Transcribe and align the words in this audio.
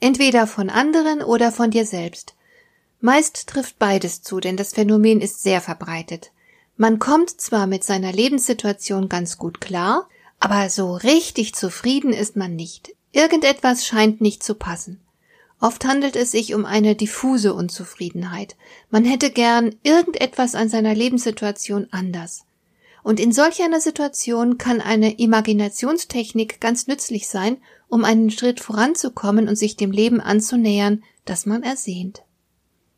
entweder 0.00 0.46
von 0.46 0.70
anderen 0.70 1.22
oder 1.22 1.52
von 1.52 1.70
dir 1.70 1.86
selbst. 1.86 2.34
Meist 3.00 3.48
trifft 3.48 3.78
beides 3.78 4.22
zu, 4.22 4.40
denn 4.40 4.56
das 4.56 4.72
Phänomen 4.72 5.20
ist 5.20 5.42
sehr 5.42 5.60
verbreitet. 5.60 6.32
Man 6.76 6.98
kommt 6.98 7.40
zwar 7.40 7.66
mit 7.66 7.84
seiner 7.84 8.12
Lebenssituation 8.12 9.08
ganz 9.08 9.38
gut 9.38 9.60
klar, 9.60 10.08
aber 10.40 10.68
so 10.70 10.94
richtig 10.94 11.54
zufrieden 11.54 12.12
ist 12.12 12.36
man 12.36 12.56
nicht. 12.56 12.94
Irgendetwas 13.12 13.86
scheint 13.86 14.20
nicht 14.20 14.42
zu 14.42 14.54
passen. 14.54 15.00
Oft 15.60 15.84
handelt 15.84 16.16
es 16.16 16.32
sich 16.32 16.54
um 16.54 16.66
eine 16.66 16.94
diffuse 16.94 17.54
Unzufriedenheit. 17.54 18.56
Man 18.90 19.04
hätte 19.04 19.30
gern 19.30 19.74
irgendetwas 19.82 20.54
an 20.54 20.68
seiner 20.68 20.94
Lebenssituation 20.94 21.88
anders. 21.90 22.44
Und 23.04 23.20
in 23.20 23.32
solch 23.32 23.62
einer 23.62 23.82
Situation 23.82 24.56
kann 24.56 24.80
eine 24.80 25.18
Imaginationstechnik 25.18 26.58
ganz 26.58 26.86
nützlich 26.86 27.28
sein, 27.28 27.58
um 27.86 28.02
einen 28.02 28.30
Schritt 28.30 28.60
voranzukommen 28.60 29.46
und 29.46 29.56
sich 29.56 29.76
dem 29.76 29.92
Leben 29.92 30.22
anzunähern, 30.22 31.04
das 31.26 31.44
man 31.44 31.62
ersehnt. 31.62 32.22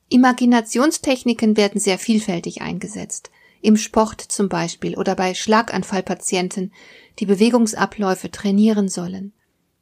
Imaginationstechniken 0.08 1.56
werden 1.56 1.80
sehr 1.80 1.98
vielfältig 1.98 2.62
eingesetzt. 2.62 3.32
Im 3.60 3.76
Sport 3.76 4.20
zum 4.20 4.48
Beispiel 4.48 4.96
oder 4.96 5.16
bei 5.16 5.34
Schlaganfallpatienten, 5.34 6.72
die 7.18 7.26
Bewegungsabläufe 7.26 8.30
trainieren 8.30 8.88
sollen. 8.88 9.32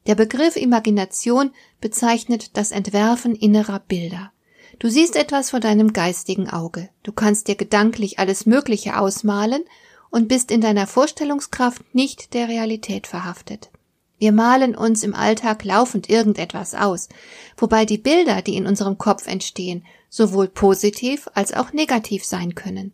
Der 0.07 0.15
Begriff 0.15 0.55
Imagination 0.55 1.51
bezeichnet 1.81 2.57
das 2.57 2.71
Entwerfen 2.71 3.35
innerer 3.35 3.79
Bilder. 3.79 4.31
Du 4.79 4.89
siehst 4.89 5.15
etwas 5.15 5.51
vor 5.51 5.59
deinem 5.59 5.93
geistigen 5.93 6.49
Auge. 6.49 6.89
Du 7.03 7.11
kannst 7.11 7.47
dir 7.47 7.55
gedanklich 7.55 8.17
alles 8.17 8.47
Mögliche 8.47 8.97
ausmalen 8.97 9.63
und 10.09 10.27
bist 10.27 10.51
in 10.51 10.61
deiner 10.61 10.87
Vorstellungskraft 10.87 11.93
nicht 11.93 12.33
der 12.33 12.47
Realität 12.47 13.07
verhaftet. 13.07 13.69
Wir 14.17 14.31
malen 14.31 14.75
uns 14.75 15.03
im 15.03 15.13
Alltag 15.13 15.63
laufend 15.65 16.09
irgendetwas 16.09 16.73
aus, 16.73 17.09
wobei 17.57 17.85
die 17.85 17.97
Bilder, 17.97 18.41
die 18.41 18.55
in 18.55 18.65
unserem 18.65 18.97
Kopf 18.97 19.27
entstehen, 19.27 19.85
sowohl 20.09 20.47
positiv 20.47 21.27
als 21.33 21.53
auch 21.53 21.73
negativ 21.73 22.23
sein 22.23 22.55
können. 22.55 22.93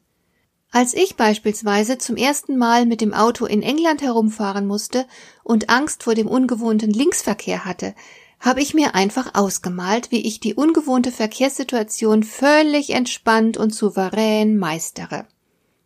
Als 0.71 0.93
ich 0.93 1.17
beispielsweise 1.17 1.97
zum 1.97 2.15
ersten 2.15 2.57
Mal 2.57 2.85
mit 2.85 3.01
dem 3.01 3.13
Auto 3.13 3.45
in 3.45 3.61
England 3.61 4.01
herumfahren 4.01 4.65
musste 4.65 5.05
und 5.43 5.69
Angst 5.69 6.03
vor 6.03 6.15
dem 6.15 6.27
ungewohnten 6.27 6.91
Linksverkehr 6.91 7.65
hatte, 7.65 7.93
habe 8.39 8.61
ich 8.61 8.73
mir 8.73 8.95
einfach 8.95 9.35
ausgemalt, 9.35 10.11
wie 10.11 10.25
ich 10.25 10.39
die 10.39 10.55
ungewohnte 10.55 11.11
Verkehrssituation 11.11 12.23
völlig 12.23 12.89
entspannt 12.91 13.57
und 13.57 13.75
souverän 13.75 14.57
meistere. 14.57 15.27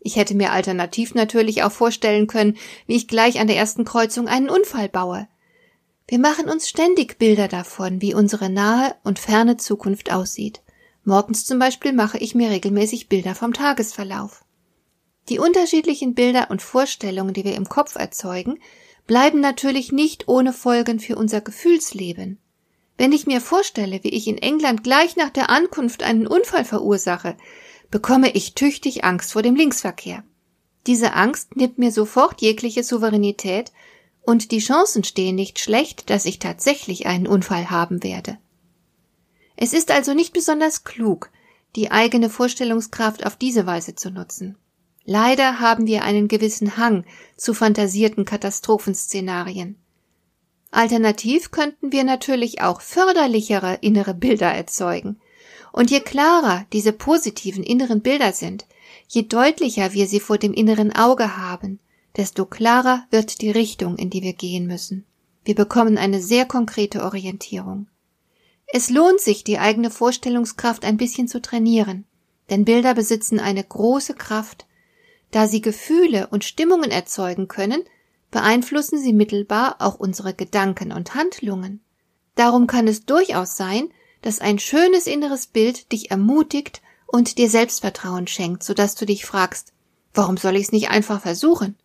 Ich 0.06 0.18
hätte 0.18 0.36
mir 0.36 0.52
alternativ 0.52 1.16
natürlich 1.16 1.64
auch 1.64 1.72
vorstellen 1.72 2.28
können, 2.28 2.58
wie 2.86 2.96
ich 2.96 3.08
gleich 3.08 3.40
an 3.40 3.48
der 3.48 3.58
ersten 3.58 3.86
Kreuzung 3.86 4.28
einen 4.28 4.52
Unfall 4.52 4.88
baue. 4.88 5.28
Wir 6.08 6.20
machen 6.20 6.48
uns 6.48 6.70
ständig 6.70 7.18
Bilder 7.18 7.48
davon, 7.48 8.04
wie 8.04 8.14
unsere 8.14 8.52
nahe 8.52 8.94
und 9.04 9.18
ferne 9.18 9.58
Zukunft 9.58 10.14
aussieht. 10.14 10.62
Morgens 11.06 11.44
zum 11.46 11.58
Beispiel 11.58 11.92
mache 11.92 12.20
ich 12.20 12.36
mir 12.36 12.52
regelmäßig 12.52 13.10
Bilder 13.10 13.34
vom 13.34 13.52
Tagesverlauf. 13.52 14.46
Die 15.28 15.40
unterschiedlichen 15.40 16.14
Bilder 16.14 16.52
und 16.52 16.62
Vorstellungen, 16.62 17.34
die 17.34 17.44
wir 17.44 17.56
im 17.56 17.68
Kopf 17.68 17.96
erzeugen, 17.96 18.60
bleiben 19.08 19.40
natürlich 19.40 19.92
nicht 19.92 20.28
ohne 20.28 20.54
Folgen 20.54 21.00
für 21.00 21.16
unser 21.16 21.42
Gefühlsleben. 21.42 22.38
Wenn 23.00 23.12
ich 23.12 23.26
mir 23.26 23.42
vorstelle, 23.42 24.04
wie 24.04 24.10
ich 24.10 24.28
in 24.28 24.38
England 24.38 24.84
gleich 24.84 25.16
nach 25.16 25.32
der 25.32 25.50
Ankunft 25.50 26.04
einen 26.04 26.28
Unfall 26.28 26.64
verursache, 26.64 27.36
bekomme 27.96 28.30
ich 28.32 28.56
tüchtig 28.56 29.06
Angst 29.06 29.32
vor 29.32 29.42
dem 29.42 29.56
Linksverkehr. 29.56 30.22
Diese 30.86 31.14
Angst 31.14 31.56
nimmt 31.56 31.78
mir 31.78 31.94
sofort 31.94 32.42
jegliche 32.42 32.84
Souveränität 32.84 33.72
und 34.22 34.52
die 34.52 34.60
Chancen 34.60 35.06
stehen 35.06 35.36
nicht 35.36 35.60
schlecht, 35.60 36.10
dass 36.10 36.26
ich 36.26 36.40
tatsächlich 36.40 37.08
einen 37.08 37.26
Unfall 37.26 37.70
haben 37.70 38.04
werde. 38.04 38.38
Es 39.56 39.72
ist 39.72 39.92
also 39.92 40.14
nicht 40.14 40.34
besonders 40.34 40.84
klug, 40.84 41.32
die 41.78 41.90
eigene 41.90 42.30
Vorstellungskraft 42.30 43.26
auf 43.26 43.38
diese 43.38 43.66
Weise 43.66 43.96
zu 43.96 44.12
nutzen. 44.12 44.58
Leider 45.06 45.62
haben 45.62 45.88
wir 45.88 46.04
einen 46.04 46.28
gewissen 46.28 46.76
Hang 46.76 47.06
zu 47.38 47.54
fantasierten 47.54 48.26
Katastrophenszenarien. 48.26 49.78
Alternativ 50.70 51.52
könnten 51.52 51.94
wir 51.94 52.04
natürlich 52.04 52.60
auch 52.62 52.82
förderlichere 52.82 53.76
innere 53.76 54.14
Bilder 54.14 54.52
erzeugen, 54.52 55.22
und 55.76 55.92
je 55.92 56.00
klarer 56.00 56.66
diese 56.72 56.94
positiven 56.94 57.62
inneren 57.62 58.00
Bilder 58.00 58.32
sind, 58.32 58.66
je 59.10 59.24
deutlicher 59.24 59.92
wir 59.92 60.08
sie 60.08 60.22
vor 60.22 60.38
dem 60.38 60.54
inneren 60.54 60.96
Auge 60.96 61.36
haben, 61.36 61.80
desto 62.16 62.46
klarer 62.46 63.06
wird 63.12 63.42
die 63.42 63.52
Richtung, 63.52 63.98
in 63.98 64.10
die 64.10 64.24
wir 64.24 64.32
gehen 64.32 64.68
müssen. 64.68 65.04
Wir 65.44 65.54
bekommen 65.54 65.98
eine 65.98 66.22
sehr 66.22 66.46
konkrete 66.46 67.04
Orientierung. 67.04 67.88
Es 68.68 68.90
lohnt 68.90 69.20
sich, 69.20 69.44
die 69.44 69.60
eigene 69.60 69.92
Vorstellungskraft 69.92 70.86
ein 70.86 70.96
bisschen 70.96 71.28
zu 71.28 71.42
trainieren, 71.42 72.06
denn 72.50 72.64
Bilder 72.64 72.94
besitzen 72.94 73.42
eine 73.42 73.64
große 73.64 74.14
Kraft. 74.14 74.68
Da 75.32 75.46
sie 75.46 75.60
Gefühle 75.60 76.28
und 76.28 76.46
Stimmungen 76.46 76.90
erzeugen 76.90 77.50
können, 77.50 77.84
beeinflussen 78.32 78.98
sie 78.98 79.12
mittelbar 79.12 79.76
auch 79.80 79.96
unsere 79.96 80.34
Gedanken 80.34 80.94
und 80.94 81.16
Handlungen. 81.16 81.82
Darum 82.36 82.66
kann 82.66 82.88
es 82.88 83.06
durchaus 83.06 83.58
sein, 83.58 83.90
dass 84.26 84.40
ein 84.40 84.58
schönes 84.58 85.06
inneres 85.06 85.46
Bild 85.46 85.92
dich 85.92 86.10
ermutigt 86.10 86.82
und 87.06 87.38
dir 87.38 87.48
Selbstvertrauen 87.48 88.26
schenkt, 88.26 88.64
sodass 88.64 88.96
du 88.96 89.06
dich 89.06 89.24
fragst, 89.24 89.72
warum 90.16 90.36
soll 90.36 90.56
ich 90.56 90.64
es 90.64 90.72
nicht 90.72 90.90
einfach 90.90 91.22
versuchen? 91.22 91.76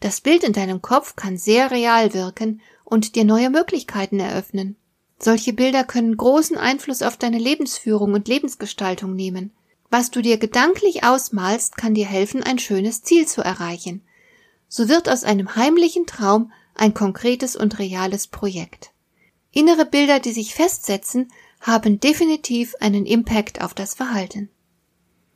Das 0.00 0.20
Bild 0.20 0.42
in 0.42 0.52
deinem 0.52 0.82
Kopf 0.82 1.14
kann 1.14 1.36
sehr 1.36 1.70
real 1.70 2.14
wirken 2.14 2.60
und 2.84 3.14
dir 3.14 3.24
neue 3.24 3.48
Möglichkeiten 3.48 4.18
eröffnen. 4.18 4.74
Solche 5.20 5.52
Bilder 5.52 5.84
können 5.84 6.16
großen 6.16 6.56
Einfluss 6.56 7.00
auf 7.00 7.16
deine 7.16 7.38
Lebensführung 7.38 8.12
und 8.12 8.26
Lebensgestaltung 8.26 9.14
nehmen. 9.14 9.52
Was 9.88 10.10
du 10.10 10.20
dir 10.20 10.36
gedanklich 10.36 11.04
ausmalst, 11.04 11.76
kann 11.76 11.94
dir 11.94 12.06
helfen, 12.06 12.42
ein 12.42 12.58
schönes 12.58 13.04
Ziel 13.04 13.28
zu 13.28 13.40
erreichen. 13.40 14.02
So 14.66 14.88
wird 14.88 15.08
aus 15.08 15.22
einem 15.22 15.54
heimlichen 15.54 16.06
Traum 16.06 16.50
ein 16.74 16.92
konkretes 16.92 17.54
und 17.54 17.78
reales 17.78 18.26
Projekt. 18.26 18.90
Innere 19.52 19.86
Bilder, 19.86 20.18
die 20.18 20.32
sich 20.32 20.56
festsetzen, 20.56 21.30
haben 21.60 22.00
definitiv 22.00 22.74
einen 22.80 23.06
Impact 23.06 23.60
auf 23.60 23.74
das 23.74 23.94
Verhalten. 23.94 24.48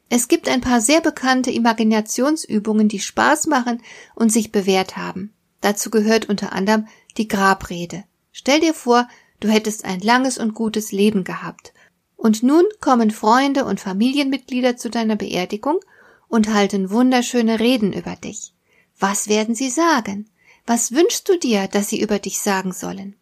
Es 0.08 0.28
gibt 0.28 0.48
ein 0.48 0.60
paar 0.60 0.80
sehr 0.80 1.00
bekannte 1.00 1.50
Imaginationsübungen, 1.50 2.88
die 2.88 3.00
Spaß 3.00 3.46
machen 3.46 3.82
und 4.14 4.30
sich 4.30 4.52
bewährt 4.52 4.96
haben. 4.96 5.32
Dazu 5.62 5.90
gehört 5.90 6.28
unter 6.28 6.52
anderem 6.52 6.86
die 7.16 7.28
Grabrede. 7.28 8.04
Stell 8.30 8.60
dir 8.60 8.74
vor, 8.74 9.08
du 9.40 9.48
hättest 9.48 9.84
ein 9.84 10.00
langes 10.00 10.36
und 10.38 10.54
gutes 10.54 10.92
Leben 10.92 11.24
gehabt. 11.24 11.72
Und 12.16 12.42
nun 12.42 12.64
kommen 12.80 13.10
Freunde 13.10 13.64
und 13.64 13.80
Familienmitglieder 13.80 14.76
zu 14.76 14.90
deiner 14.90 15.16
Beerdigung 15.16 15.80
und 16.28 16.52
halten 16.52 16.90
wunderschöne 16.90 17.58
Reden 17.58 17.92
über 17.92 18.16
dich. 18.16 18.54
Was 18.98 19.28
werden 19.28 19.54
sie 19.54 19.70
sagen? 19.70 20.28
Was 20.66 20.92
wünschst 20.92 21.28
du 21.28 21.38
dir, 21.38 21.68
dass 21.68 21.88
sie 21.88 22.00
über 22.00 22.18
dich 22.18 22.40
sagen 22.40 22.72
sollen? 22.72 23.16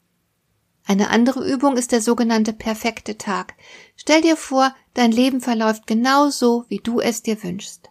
Eine 0.90 1.10
andere 1.10 1.48
Übung 1.48 1.76
ist 1.76 1.92
der 1.92 2.02
sogenannte 2.02 2.52
perfekte 2.52 3.16
Tag. 3.16 3.54
Stell 3.94 4.22
dir 4.22 4.36
vor, 4.36 4.74
dein 4.92 5.12
Leben 5.12 5.40
verläuft 5.40 5.86
genau 5.86 6.30
so, 6.30 6.64
wie 6.66 6.78
du 6.78 6.98
es 6.98 7.22
dir 7.22 7.40
wünschst. 7.44 7.90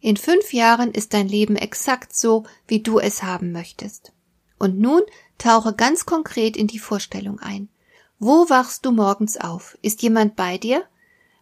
In 0.00 0.16
fünf 0.16 0.52
Jahren 0.52 0.90
ist 0.90 1.14
dein 1.14 1.28
Leben 1.28 1.54
exakt 1.54 2.12
so, 2.12 2.42
wie 2.66 2.82
du 2.82 2.98
es 2.98 3.22
haben 3.22 3.52
möchtest. 3.52 4.12
Und 4.58 4.80
nun 4.80 5.02
tauche 5.38 5.74
ganz 5.74 6.06
konkret 6.06 6.56
in 6.56 6.66
die 6.66 6.80
Vorstellung 6.80 7.38
ein. 7.38 7.68
Wo 8.18 8.50
wachst 8.50 8.84
du 8.84 8.90
morgens 8.90 9.36
auf? 9.36 9.78
Ist 9.80 10.02
jemand 10.02 10.34
bei 10.34 10.58
dir? 10.58 10.82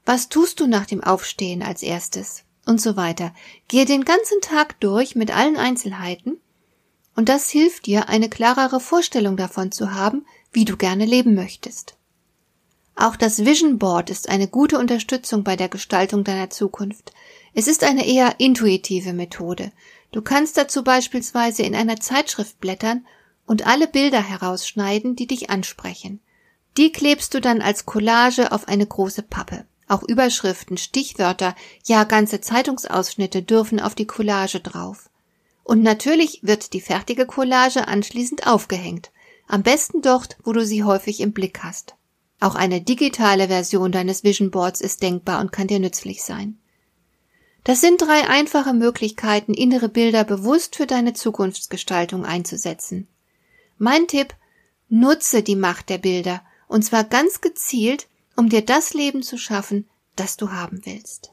Was 0.04 0.28
tust 0.28 0.60
du 0.60 0.66
nach 0.66 0.84
dem 0.84 1.02
Aufstehen 1.02 1.62
als 1.62 1.82
erstes? 1.82 2.44
Und 2.66 2.82
so 2.82 2.98
weiter. 2.98 3.32
Gehe 3.66 3.86
den 3.86 4.04
ganzen 4.04 4.42
Tag 4.42 4.78
durch 4.80 5.16
mit 5.16 5.34
allen 5.34 5.56
Einzelheiten 5.56 6.38
und 7.18 7.28
das 7.28 7.50
hilft 7.50 7.86
dir, 7.86 8.08
eine 8.08 8.28
klarere 8.28 8.78
Vorstellung 8.78 9.36
davon 9.36 9.72
zu 9.72 9.92
haben, 9.92 10.24
wie 10.52 10.64
du 10.64 10.76
gerne 10.76 11.04
leben 11.04 11.34
möchtest. 11.34 11.96
Auch 12.94 13.14
das 13.14 13.44
Vision 13.44 13.78
Board 13.78 14.10
ist 14.10 14.28
eine 14.28 14.48
gute 14.48 14.78
Unterstützung 14.78 15.44
bei 15.44 15.54
der 15.54 15.68
Gestaltung 15.68 16.24
deiner 16.24 16.50
Zukunft. 16.50 17.12
Es 17.54 17.68
ist 17.68 17.84
eine 17.84 18.06
eher 18.06 18.40
intuitive 18.40 19.12
Methode. 19.12 19.70
Du 20.10 20.20
kannst 20.20 20.56
dazu 20.56 20.82
beispielsweise 20.82 21.62
in 21.62 21.76
einer 21.76 22.00
Zeitschrift 22.00 22.58
blättern 22.60 23.06
und 23.46 23.66
alle 23.66 23.86
Bilder 23.86 24.22
herausschneiden, 24.22 25.14
die 25.14 25.26
dich 25.26 25.48
ansprechen. 25.48 26.20
Die 26.76 26.92
klebst 26.92 27.34
du 27.34 27.40
dann 27.40 27.62
als 27.62 27.86
Collage 27.86 28.52
auf 28.52 28.68
eine 28.68 28.86
große 28.86 29.22
Pappe. 29.22 29.64
Auch 29.88 30.02
Überschriften, 30.02 30.76
Stichwörter, 30.76 31.54
ja 31.84 32.04
ganze 32.04 32.40
Zeitungsausschnitte 32.40 33.42
dürfen 33.42 33.80
auf 33.80 33.94
die 33.94 34.06
Collage 34.06 34.60
drauf. 34.60 35.08
Und 35.64 35.82
natürlich 35.82 36.40
wird 36.42 36.72
die 36.72 36.80
fertige 36.80 37.26
Collage 37.26 37.88
anschließend 37.88 38.46
aufgehängt. 38.46 39.10
Am 39.48 39.62
besten 39.62 40.02
dort, 40.02 40.36
wo 40.44 40.52
du 40.52 40.64
sie 40.64 40.84
häufig 40.84 41.20
im 41.20 41.32
Blick 41.32 41.60
hast. 41.64 41.94
Auch 42.38 42.54
eine 42.54 42.82
digitale 42.82 43.48
Version 43.48 43.90
deines 43.90 44.22
Vision 44.22 44.50
Boards 44.50 44.82
ist 44.82 45.02
denkbar 45.02 45.40
und 45.40 45.50
kann 45.50 45.66
dir 45.66 45.80
nützlich 45.80 46.22
sein. 46.22 46.58
Das 47.64 47.80
sind 47.80 48.00
drei 48.00 48.28
einfache 48.28 48.74
Möglichkeiten, 48.74 49.54
innere 49.54 49.88
Bilder 49.88 50.24
bewusst 50.24 50.76
für 50.76 50.86
deine 50.86 51.14
Zukunftsgestaltung 51.14 52.24
einzusetzen. 52.24 53.08
Mein 53.78 54.06
Tipp, 54.06 54.34
nutze 54.88 55.42
die 55.42 55.56
Macht 55.56 55.88
der 55.88 55.98
Bilder, 55.98 56.42
und 56.68 56.84
zwar 56.84 57.04
ganz 57.04 57.40
gezielt, 57.40 58.06
um 58.36 58.50
dir 58.50 58.62
das 58.62 58.92
Leben 58.92 59.22
zu 59.22 59.38
schaffen, 59.38 59.88
das 60.14 60.36
du 60.36 60.52
haben 60.52 60.82
willst. 60.84 61.32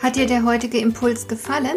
Hat 0.00 0.16
dir 0.16 0.26
der 0.26 0.44
heutige 0.44 0.78
Impuls 0.78 1.28
gefallen? 1.28 1.76